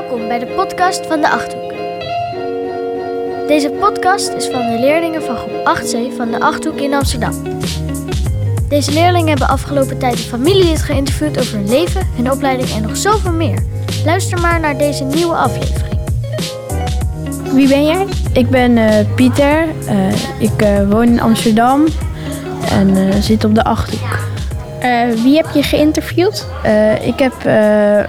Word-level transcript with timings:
Welkom 0.00 0.28
bij 0.28 0.38
de 0.38 0.46
podcast 0.46 1.06
van 1.06 1.20
de 1.20 1.30
Achthoek. 1.30 1.72
Deze 3.46 3.70
podcast 3.70 4.28
is 4.28 4.46
van 4.46 4.60
de 4.60 4.76
leerlingen 4.80 5.22
van 5.22 5.36
groep 5.36 5.78
8C 5.78 6.16
van 6.16 6.30
de 6.30 6.40
Achthoek 6.40 6.80
in 6.80 6.94
Amsterdam. 6.94 7.60
Deze 8.68 8.92
leerlingen 8.92 9.28
hebben 9.28 9.48
afgelopen 9.48 9.98
tijd 9.98 10.12
een 10.12 10.18
familielid 10.18 10.82
geïnterviewd 10.82 11.38
over 11.38 11.56
hun 11.56 11.68
leven, 11.68 12.06
hun 12.16 12.30
opleiding 12.30 12.70
en 12.70 12.82
nog 12.82 12.96
zoveel 12.96 13.32
meer. 13.32 13.62
Luister 14.04 14.40
maar 14.40 14.60
naar 14.60 14.78
deze 14.78 15.04
nieuwe 15.04 15.34
aflevering. 15.34 16.00
Wie 17.52 17.68
ben 17.68 17.84
jij? 17.84 18.06
Ik 18.32 18.50
ben 18.50 18.76
eh, 18.76 19.06
Pieter. 19.14 19.68
Eh, 19.86 20.42
ik 20.42 20.62
eh, 20.62 20.90
woon 20.90 21.08
in 21.08 21.20
Amsterdam 21.20 21.84
en 22.70 22.96
eh, 22.96 23.20
zit 23.20 23.44
op 23.44 23.54
de 23.54 23.64
Achthoek. 23.64 24.18
Eh, 24.80 25.08
wie 25.22 25.36
heb 25.36 25.46
je 25.54 25.62
geïnterviewd? 25.62 26.46
Eh, 26.62 27.06
ik 27.06 27.18
heb 27.18 27.32
eh, 27.44 28.04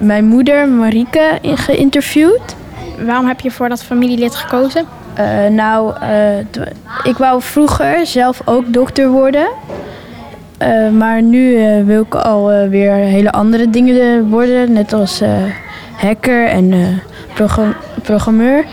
mijn 0.00 0.24
moeder 0.24 0.68
Marieke 0.68 1.38
in- 1.40 1.56
geïnterviewd. 1.56 2.56
Waarom 2.98 3.26
heb 3.26 3.40
je 3.40 3.50
voor 3.50 3.68
dat 3.68 3.82
familielid 3.82 4.34
gekozen? 4.34 4.84
Nou, 5.50 5.94
ik 7.02 7.16
wou 7.16 7.42
vroeger 7.42 8.06
zelf 8.06 8.40
ook 8.44 8.72
dokter 8.72 9.08
worden. 9.08 9.46
Maar 10.96 11.22
nu 11.22 11.58
wil 11.84 12.02
ik 12.02 12.14
alweer 12.14 12.68
weer 12.70 12.92
hele 12.92 13.32
andere 13.32 13.70
dingen 13.70 14.28
worden. 14.30 14.72
Net 14.72 14.92
als 14.92 15.22
hacker 15.96 16.46
en 16.46 17.00
program- 17.34 17.74
programmeur. 18.02 18.64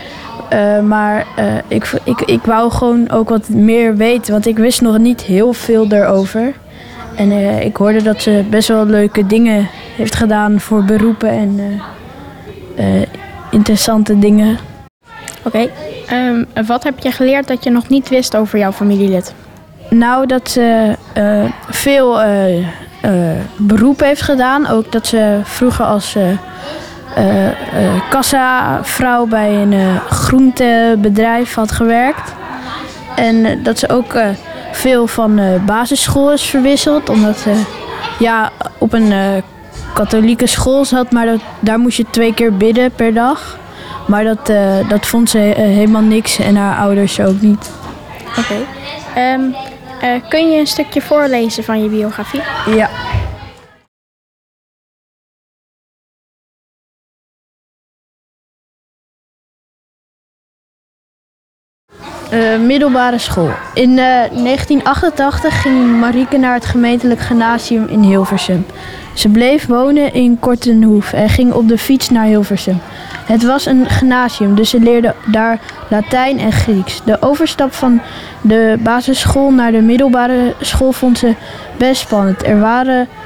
Maar 0.84 1.26
ik, 1.68 1.90
ik, 2.04 2.20
ik 2.20 2.42
wou 2.42 2.70
gewoon 2.70 3.10
ook 3.10 3.28
wat 3.28 3.48
meer 3.48 3.96
weten. 3.96 4.32
Want 4.32 4.46
ik 4.46 4.58
wist 4.58 4.80
nog 4.80 4.98
niet 4.98 5.22
heel 5.22 5.52
veel 5.52 5.86
erover. 5.90 6.52
En 7.16 7.30
eh, 7.30 7.64
ik 7.64 7.76
hoorde 7.76 8.02
dat 8.02 8.22
ze 8.22 8.44
best 8.50 8.68
wel 8.68 8.86
leuke 8.86 9.26
dingen 9.26 9.68
heeft 9.96 10.14
gedaan 10.14 10.60
voor 10.60 10.84
beroepen 10.84 11.30
en 11.30 11.80
eh, 12.76 13.02
eh, 13.02 13.08
interessante 13.50 14.18
dingen. 14.18 14.58
Oké. 15.42 15.68
Ehm, 16.06 16.44
wat 16.66 16.84
heb 16.84 16.98
je 16.98 17.10
geleerd 17.10 17.48
dat 17.48 17.64
je 17.64 17.70
nog 17.70 17.88
niet 17.88 18.08
wist 18.08 18.36
over 18.36 18.58
jouw 18.58 18.72
familielid? 18.72 19.34
Nou, 19.90 20.26
dat 20.26 20.50
ze 20.50 20.96
veel 21.68 22.20
beroepen 23.56 24.06
heeft 24.06 24.22
gedaan. 24.22 24.66
Ook 24.66 24.92
dat 24.92 25.06
ze 25.06 25.40
vroeger 25.42 25.84
als 25.84 26.16
kassavrouw 28.10 29.26
bij 29.26 29.50
een 29.50 30.00
groentebedrijf 30.08 31.54
had 31.54 31.72
gewerkt. 31.72 32.32
En 33.16 33.62
dat 33.62 33.78
ze 33.78 33.88
ook 33.88 34.14
veel 34.74 35.06
van 35.06 35.38
eh, 35.38 35.64
basisschool 35.64 36.32
is 36.32 36.42
verwisseld. 36.42 37.08
Omdat 37.08 37.38
ze 37.38 37.62
ja, 38.18 38.50
op 38.78 38.92
een 38.92 39.12
eh, 39.12 39.42
katholieke 39.94 40.46
school 40.46 40.84
zat, 40.84 41.12
maar 41.12 41.26
dat, 41.26 41.40
daar 41.60 41.78
moest 41.78 41.96
je 41.96 42.06
twee 42.10 42.34
keer 42.34 42.56
bidden 42.56 42.90
per 42.90 43.14
dag. 43.14 43.58
Maar 44.06 44.24
dat, 44.24 44.48
eh, 44.48 44.88
dat 44.88 45.06
vond 45.06 45.30
ze 45.30 45.38
eh, 45.38 45.64
helemaal 45.64 46.02
niks 46.02 46.38
en 46.38 46.56
haar 46.56 46.78
ouders 46.78 47.20
ook 47.20 47.40
niet. 47.40 47.70
Oké. 48.38 48.54
Ehm, 49.14 49.40
eh, 50.00 50.10
kun 50.28 50.50
je 50.50 50.58
een 50.58 50.66
stukje 50.66 51.00
voorlezen 51.00 51.64
van 51.64 51.82
je 51.82 51.88
biografie? 51.88 52.42
Ja. 52.76 52.90
Eh, 62.34 62.58
middelbare 62.58 63.18
school. 63.18 63.50
In 63.74 63.90
eh, 63.90 64.04
1988 64.32 65.62
ging 65.62 65.98
Marieke 66.00 66.36
naar 66.36 66.54
het 66.54 66.64
gemeentelijk 66.64 67.20
gymnasium 67.20 67.86
in 67.88 68.02
Hilversum. 68.02 68.66
Ze 69.12 69.28
bleef 69.28 69.66
wonen 69.66 70.14
in 70.14 70.38
Kortenhoef 70.40 71.12
en 71.12 71.28
ging 71.28 71.52
op 71.52 71.68
de 71.68 71.78
fiets 71.78 72.10
naar 72.10 72.24
Hilversum. 72.24 72.80
Het 73.26 73.44
was 73.44 73.66
een 73.66 73.88
gymnasium, 73.88 74.54
dus 74.54 74.70
ze 74.70 74.80
leerde 74.80 75.14
daar 75.26 75.60
Latijn 75.88 76.38
en 76.38 76.52
Grieks. 76.52 77.00
De 77.04 77.16
overstap 77.22 77.72
van 77.72 78.00
de 78.40 78.78
basisschool 78.82 79.50
naar 79.50 79.72
de 79.72 79.80
middelbare 79.80 80.54
school 80.60 80.92
vond 80.92 81.18
ze 81.18 81.34
best 81.76 82.00
spannend. 82.00 82.46
Er 82.46 82.60
waren 82.60 83.00
eh, 83.00 83.23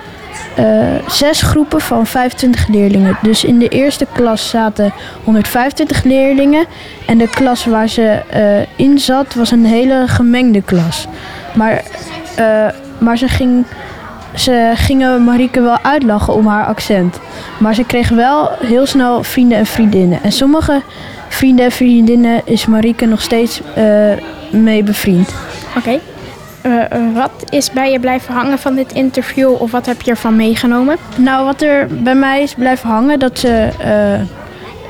zes 1.07 1.43
groepen 1.43 1.81
van 1.81 2.07
25 2.07 2.69
leerlingen. 2.69 3.19
Dus 3.23 3.45
in 3.45 3.59
de 3.59 3.69
eerste 3.69 4.07
klas 4.13 4.49
zaten 4.49 4.93
125 5.25 6.05
leerlingen. 6.05 6.67
En 7.07 7.19
de 7.19 7.29
klas 7.29 7.65
waar 7.65 7.89
ze 7.89 8.23
eh, 8.29 8.61
in 8.77 8.99
zat 8.99 9.35
was 9.35 9.51
een 9.51 9.65
hele 9.65 10.05
gemengde 10.07 10.63
klas. 10.63 11.07
Maar, 11.55 11.83
eh, 12.37 12.67
maar 12.99 13.19
ze, 13.19 13.29
ging, 13.29 13.65
ze 14.35 14.73
gingen 14.75 15.25
Marieke 15.25 15.61
wel 15.61 15.79
uitlachen 15.83 16.35
om 16.35 16.47
haar 16.47 16.67
accent. 16.67 17.21
Maar 17.59 17.75
ze 17.75 17.85
kreeg 17.85 18.09
wel 18.09 18.51
heel 18.61 18.87
snel 18.87 19.23
vrienden 19.23 19.59
en 19.59 19.67
vriendinnen. 19.67 20.23
En 20.23 20.33
sommige 20.33 20.83
vrienden 21.29 21.65
en 21.65 21.73
vriendinnen 21.73 22.41
is 22.45 22.67
Marieke 22.67 23.07
nog 23.07 23.23
steeds 23.23 23.61
eh, 23.75 23.85
mee 24.51 24.83
bevriend. 24.83 25.35
Oké. 25.77 25.91
Eh, 25.91 25.99
eh, 26.69 27.15
wat 27.15 27.31
is 27.51 27.71
bij 27.71 27.93
je 27.93 28.01
blijven 28.01 28.35
hangen 28.35 28.59
van 28.59 28.75
dit 28.75 28.93
interview 28.93 29.53
of 29.63 29.71
wat 29.71 29.87
heb 29.87 30.03
je 30.03 30.11
ervan 30.11 30.37
meegenomen? 30.37 30.97
Nou, 31.17 31.45
wat 31.45 31.63
er 31.63 31.87
bij 32.03 32.15
mij 32.15 32.43
is 32.43 32.55
blijven 32.55 32.89
hangen, 32.89 33.19
dat 33.19 33.39
ze 33.39 33.69
eh, 33.79 34.15
eh, 34.15 34.29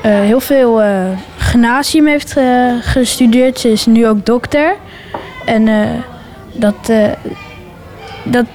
heel 0.01 0.39
veel 0.39 0.81
eh 0.81 1.05
gymnasium 1.37 2.07
heeft 2.07 2.37
eh, 2.37 2.45
gestudeerd. 2.81 3.59
Ze 3.59 3.71
is 3.71 3.85
nu 3.85 4.07
ook 4.07 4.25
dokter. 4.25 4.75
En 5.45 5.67
eh, 5.67 5.75
dat, 6.53 6.89
eh, 6.89 7.03
dat 8.23 8.45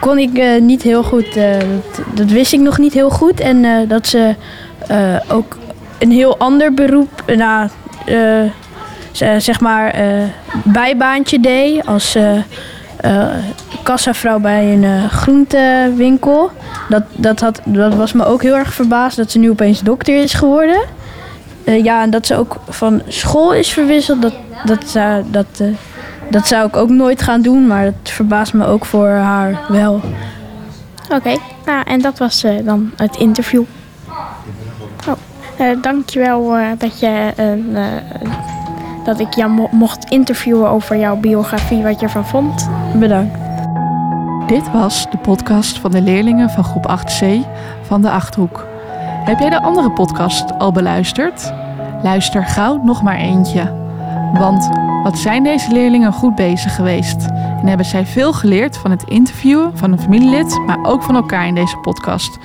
kon 0.00 0.18
ik 0.18 0.38
eh, 0.38 0.60
niet 0.60 0.82
heel 0.82 1.02
goed, 1.02 1.36
eh, 1.36 1.58
dat, 1.58 2.04
dat 2.14 2.30
wist 2.30 2.52
ik 2.52 2.60
nog 2.60 2.78
niet 2.78 2.92
heel 2.92 3.10
goed. 3.10 3.40
En 3.40 3.64
eh, 3.64 3.70
dat 3.88 4.06
ze 4.06 4.34
eh, 4.88 5.16
ook 5.28 5.58
een 5.98 6.10
heel 6.10 6.38
ander 6.38 6.74
beroep, 6.74 7.22
eh, 7.26 7.62
eh, 8.06 8.50
z- 9.12 9.44
zeg 9.44 9.60
maar, 9.60 9.90
eh, 9.90 10.04
bijbaantje 10.64 11.40
deed 11.40 11.86
als 11.86 12.14
eh, 12.14 12.32
eh, 13.04 13.26
kassavrouw 13.82 14.38
bij 14.38 14.72
een 14.72 14.84
eh, 14.84 15.04
groentewinkel. 15.04 16.50
Dat, 16.88 17.02
dat, 17.12 17.40
had, 17.40 17.60
dat 17.64 17.94
was 17.94 18.12
me 18.12 18.24
ook 18.24 18.42
heel 18.42 18.56
erg 18.56 18.74
verbaasd 18.74 19.16
dat 19.16 19.30
ze 19.30 19.38
nu 19.38 19.50
opeens 19.50 19.80
dokter 19.80 20.22
is 20.22 20.34
geworden. 20.34 20.80
Eh, 21.64 21.84
ja, 21.84 22.02
en 22.02 22.10
dat 22.10 22.26
ze 22.26 22.36
ook 22.36 22.56
van 22.68 23.02
school 23.08 23.54
is 23.54 23.72
verwisseld, 23.72 24.22
dat, 24.22 24.34
dat, 24.64 24.88
zou, 24.88 25.24
dat, 25.26 25.46
dat 26.30 26.46
zou 26.46 26.66
ik 26.66 26.76
ook 26.76 26.88
nooit 26.90 27.22
gaan 27.22 27.42
doen. 27.42 27.66
Maar 27.66 27.84
het 27.84 27.94
verbaast 28.10 28.52
me 28.54 28.66
ook 28.66 28.84
voor 28.84 29.08
haar 29.08 29.60
wel. 29.68 30.00
Oké. 31.12 31.36
Nou, 31.66 31.82
en 31.86 32.00
dat 32.00 32.18
was 32.18 32.44
dan 32.64 32.90
het 32.96 33.16
interview. 33.16 33.62
Eh, 35.56 35.66
dankjewel 35.82 36.56
dat, 36.78 37.00
je, 37.00 37.32
eh, 37.36 37.82
dat 39.04 39.20
ik 39.20 39.34
jou 39.34 39.50
mo- 39.50 39.68
mocht 39.70 40.10
interviewen 40.10 40.68
over 40.68 40.96
jouw 40.98 41.16
biografie, 41.16 41.82
wat 41.82 42.00
je 42.00 42.06
ervan 42.06 42.26
vond. 42.26 42.68
Bedankt. 42.98 43.38
Dit 44.46 44.72
was 44.72 45.06
de 45.10 45.18
podcast 45.18 45.78
van 45.78 45.90
de 45.90 46.00
leerlingen 46.00 46.50
van 46.50 46.64
groep 46.64 47.00
8C 47.00 47.26
van 47.82 48.02
de 48.02 48.10
Achthoek. 48.10 48.66
Heb 49.24 49.38
jij 49.38 49.50
de 49.50 49.62
andere 49.62 49.90
podcast 49.90 50.58
al 50.58 50.72
beluisterd? 50.72 51.52
Luister 52.02 52.44
gauw 52.44 52.82
nog 52.82 53.02
maar 53.02 53.16
eentje. 53.16 53.72
Want 54.38 54.68
wat 55.02 55.18
zijn 55.18 55.42
deze 55.42 55.72
leerlingen 55.72 56.12
goed 56.12 56.34
bezig 56.34 56.74
geweest? 56.74 57.26
En 57.60 57.66
hebben 57.66 57.86
zij 57.86 58.06
veel 58.06 58.32
geleerd 58.32 58.76
van 58.76 58.90
het 58.90 59.02
interviewen 59.02 59.78
van 59.78 59.92
een 59.92 60.00
familielid, 60.00 60.58
maar 60.66 60.78
ook 60.82 61.02
van 61.02 61.14
elkaar 61.14 61.46
in 61.46 61.54
deze 61.54 61.76
podcast. 61.76 62.38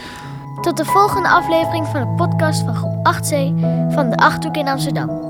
Tot 0.62 0.78
de 0.78 0.86
volgende 0.86 1.30
aflevering 1.30 1.88
van 1.88 2.02
de 2.02 2.08
podcast 2.08 2.64
van 2.64 2.76
groep 2.76 3.16
8C 3.16 3.36
van 3.94 4.10
de 4.10 4.18
Achthoek 4.18 4.56
in 4.56 4.68
Amsterdam. 4.68 5.29